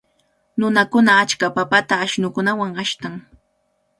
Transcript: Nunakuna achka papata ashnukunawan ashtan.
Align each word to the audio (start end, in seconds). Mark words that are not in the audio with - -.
Nunakuna 0.57 1.11
achka 1.21 1.47
papata 1.57 1.95
ashnukunawan 2.05 2.71
ashtan. 2.83 3.13